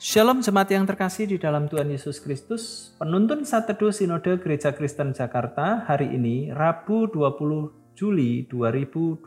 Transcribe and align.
Shalom 0.00 0.40
jemaat 0.40 0.72
yang 0.72 0.88
terkasih 0.88 1.28
di 1.28 1.36
dalam 1.36 1.68
Tuhan 1.68 1.92
Yesus 1.92 2.24
Kristus. 2.24 2.88
Penuntun 2.96 3.44
saat 3.44 3.68
teduh 3.68 3.92
Sinode 3.92 4.40
Gereja 4.40 4.72
Kristen 4.72 5.12
Jakarta 5.12 5.84
hari 5.84 6.16
ini 6.16 6.48
Rabu 6.48 7.04
20 7.04 7.92
Juli 7.92 8.48
2022. 8.48 9.20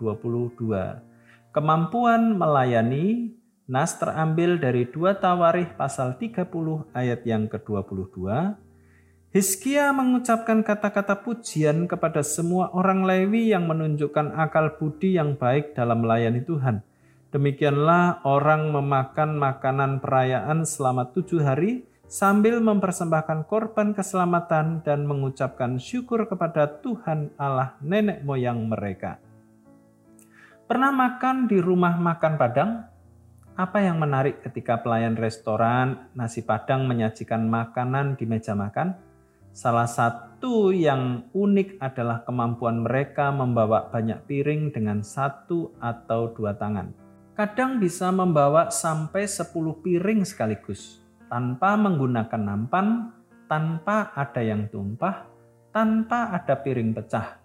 Kemampuan 1.54 2.34
melayani 2.34 3.38
Nas 3.70 4.02
terambil 4.02 4.58
dari 4.58 4.90
2 4.90 5.14
Tawarih 5.22 5.77
pasal 5.77 6.18
30 6.18 6.41
ayat 6.98 7.21
yang 7.21 7.46
ke-22. 7.46 8.18
Hizkia 9.30 9.94
mengucapkan 9.94 10.66
kata-kata 10.66 11.21
pujian 11.21 11.85
kepada 11.85 12.26
semua 12.26 12.74
orang 12.74 13.05
Lewi 13.05 13.54
yang 13.54 13.70
menunjukkan 13.70 14.34
akal 14.41 14.74
budi 14.82 15.21
yang 15.21 15.38
baik 15.38 15.77
dalam 15.77 16.02
melayani 16.02 16.41
Tuhan 16.41 16.82
Demikianlah 17.34 18.22
orang 18.30 18.70
memakan 18.70 19.41
makanan 19.41 19.98
perayaan 20.05 20.70
selama 20.70 21.10
tujuh 21.10 21.41
hari 21.41 21.82
sambil 22.05 22.62
mempersembahkan 22.62 23.50
korban 23.50 23.98
keselamatan 23.98 24.86
dan 24.86 25.10
mengucapkan 25.10 25.82
syukur 25.82 26.30
kepada 26.30 26.70
Tuhan 26.86 27.34
Allah 27.41 27.74
nenek 27.82 28.22
moyang 28.22 28.70
mereka. 28.70 29.18
Pernah 30.70 30.94
makan 30.94 31.50
di 31.50 31.58
rumah 31.58 31.98
makan 31.98 32.38
Padang? 32.38 32.72
Apa 33.58 33.82
yang 33.82 33.98
menarik 33.98 34.46
ketika 34.46 34.86
pelayan 34.86 35.18
restoran 35.18 36.13
nasi 36.13 36.46
Padang 36.46 36.86
menyajikan 36.86 37.50
makanan 37.50 38.13
di 38.13 38.29
meja 38.29 38.54
makan? 38.54 38.94
Salah 39.50 39.90
satu 39.90 40.70
yang 40.70 41.34
unik 41.34 41.82
adalah 41.82 42.22
kemampuan 42.29 42.85
mereka 42.85 43.34
membawa 43.34 43.90
banyak 43.90 44.22
piring 44.29 44.70
dengan 44.70 45.02
satu 45.02 45.74
atau 45.82 46.29
dua 46.29 46.54
tangan 46.54 47.02
kadang 47.34 47.81
bisa 47.81 48.13
membawa 48.13 48.70
sampai 48.70 49.26
10 49.26 49.49
piring 49.81 50.21
sekaligus 50.21 51.01
tanpa 51.34 51.73
menggunakan 51.73 52.37
nampan, 52.37 53.09
tanpa 53.49 54.13
ada 54.13 54.41
yang 54.45 54.70
tumpah, 54.70 55.26
tanpa 55.73 56.29
ada 56.29 56.54
piring 56.61 56.93
pecah. 56.93 57.41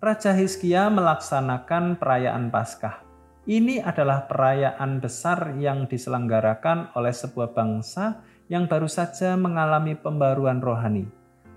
Raja 0.00 0.32
Hizkia 0.36 0.92
melaksanakan 0.92 1.96
perayaan 1.96 2.52
Paskah. 2.52 3.00
Ini 3.48 3.80
adalah 3.80 4.28
perayaan 4.28 5.00
besar 5.00 5.56
yang 5.56 5.88
diselenggarakan 5.88 6.92
oleh 6.92 7.12
sebuah 7.12 7.56
bangsa 7.56 8.20
yang 8.52 8.68
baru 8.68 8.88
saja 8.88 9.40
mengalami 9.40 9.96
pembaruan 9.96 10.60
rohani. 10.60 11.08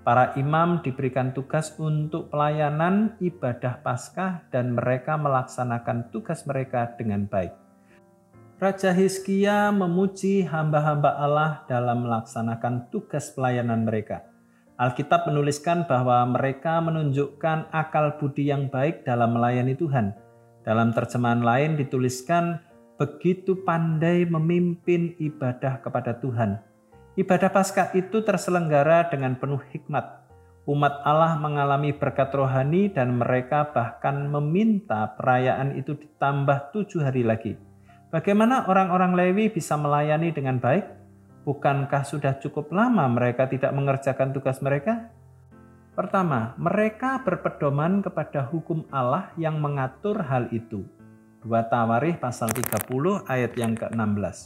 Para 0.03 0.35
imam 0.35 0.83
diberikan 0.83 1.31
tugas 1.31 1.75
untuk 1.79 2.31
pelayanan 2.31 3.15
ibadah 3.23 3.79
Paskah 3.83 4.47
dan 4.51 4.75
mereka 4.75 5.15
melaksanakan 5.15 6.11
tugas 6.11 6.43
mereka 6.47 6.91
dengan 6.99 7.27
baik. 7.27 7.62
Raja 8.64 8.95
Hizkia 8.95 9.75
memuji 9.75 10.47
hamba-hamba 10.47 11.19
Allah 11.19 11.67
dalam 11.67 12.08
melaksanakan 12.08 12.88
tugas 12.95 13.36
pelayanan 13.36 13.83
mereka. 13.83 14.23
Alkitab 14.80 15.28
menuliskan 15.28 15.83
bahwa 15.83 16.23
mereka 16.31 16.80
menunjukkan 16.80 17.75
akal 17.75 18.16
budi 18.23 18.47
yang 18.56 18.72
baik 18.72 19.03
dalam 19.03 19.36
melayani 19.36 19.75
Tuhan. 19.75 20.16
Dalam 20.64 20.95
terjemahan 20.95 21.44
lain 21.44 21.75
dituliskan 21.75 22.64
begitu 22.95 23.67
pandai 23.67 24.23
memimpin 24.23 25.11
ibadah 25.19 25.84
kepada 25.84 26.16
Tuhan. 26.23 26.56
Ibadah 27.19 27.52
Paskah 27.52 27.91
itu 28.00 28.23
terselenggara 28.23 29.11
dengan 29.11 29.36
penuh 29.36 29.59
hikmat. 29.75 30.23
Umat 30.72 31.03
Allah 31.03 31.36
mengalami 31.36 31.91
berkat 31.91 32.31
rohani 32.31 32.88
dan 32.88 33.19
mereka 33.19 33.75
bahkan 33.75 34.23
meminta 34.31 35.12
perayaan 35.19 35.75
itu 35.75 36.00
ditambah 36.00 36.72
tujuh 36.72 37.03
hari 37.03 37.28
lagi. 37.28 37.72
Bagaimana 38.13 38.69
orang-orang 38.69 39.18
Lewi 39.18 39.50
bisa 39.50 39.74
melayani 39.74 40.29
dengan 40.29 40.62
baik? 40.62 40.85
Bukankah 41.50 42.06
sudah 42.06 42.38
cukup 42.38 42.69
lama 42.69 43.09
mereka 43.09 43.50
tidak 43.50 43.74
mengerjakan 43.74 44.29
tugas 44.29 44.62
mereka? 44.62 45.09
Pertama, 45.97 46.53
mereka 46.62 47.25
berpedoman 47.25 48.06
kepada 48.06 48.46
hukum 48.46 48.85
Allah 48.94 49.34
yang 49.34 49.57
mengatur 49.57 50.22
hal 50.29 50.46
itu. 50.53 50.85
2 51.41 51.50
Tawarih 51.73 52.22
pasal 52.22 52.53
30 52.53 53.25
ayat 53.25 53.57
yang 53.57 53.73
ke-16. 53.73 54.38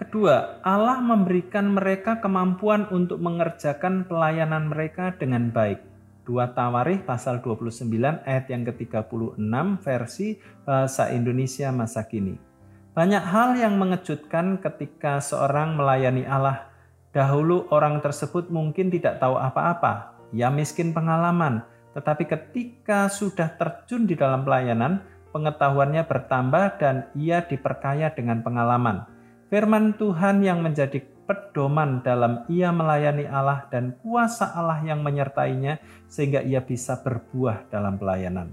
Kedua, 0.00 0.64
Allah 0.64 1.04
memberikan 1.04 1.68
mereka 1.76 2.16
kemampuan 2.24 2.88
untuk 2.88 3.20
mengerjakan 3.20 4.08
pelayanan 4.08 4.72
mereka 4.72 5.12
dengan 5.20 5.52
baik. 5.52 5.84
2 6.24 6.56
Tawarih 6.56 7.04
pasal 7.04 7.44
29 7.44 8.24
ayat 8.24 8.48
yang 8.48 8.64
ke-36 8.64 9.36
versi 9.84 10.40
bahasa 10.64 11.12
Indonesia 11.12 11.68
masa 11.76 12.08
kini. 12.08 12.49
Banyak 12.90 13.22
hal 13.22 13.54
yang 13.54 13.78
mengejutkan 13.78 14.58
ketika 14.58 15.22
seorang 15.22 15.78
melayani 15.78 16.26
Allah. 16.26 16.66
Dahulu 17.14 17.70
orang 17.70 18.02
tersebut 18.02 18.50
mungkin 18.50 18.90
tidak 18.90 19.22
tahu 19.22 19.38
apa-apa, 19.38 20.18
ia 20.34 20.50
miskin 20.50 20.90
pengalaman, 20.90 21.62
tetapi 21.94 22.26
ketika 22.26 23.06
sudah 23.06 23.50
terjun 23.54 24.10
di 24.10 24.18
dalam 24.18 24.42
pelayanan, 24.42 25.02
pengetahuannya 25.30 26.02
bertambah 26.06 26.82
dan 26.82 27.06
ia 27.14 27.42
diperkaya 27.46 28.10
dengan 28.10 28.42
pengalaman. 28.42 29.06
Firman 29.50 29.94
Tuhan 29.94 30.42
yang 30.42 30.62
menjadi 30.62 31.02
pedoman 31.30 32.02
dalam 32.02 32.42
ia 32.50 32.74
melayani 32.74 33.26
Allah 33.26 33.70
dan 33.70 33.94
kuasa 34.02 34.50
Allah 34.50 34.82
yang 34.82 35.02
menyertainya 35.02 35.78
sehingga 36.10 36.42
ia 36.42 36.58
bisa 36.62 36.98
berbuah 37.02 37.70
dalam 37.70 37.98
pelayanan. 37.98 38.50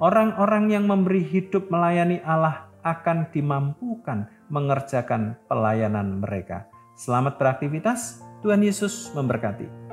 Orang-orang 0.00 0.72
yang 0.72 0.88
memberi 0.88 1.20
hidup 1.20 1.68
melayani 1.68 2.24
Allah 2.24 2.67
akan 2.88 3.28
dimampukan 3.28 4.28
mengerjakan 4.48 5.36
pelayanan 5.48 6.24
mereka. 6.24 6.68
Selamat 6.96 7.36
beraktivitas, 7.36 8.24
Tuhan 8.40 8.64
Yesus 8.64 9.12
memberkati. 9.12 9.87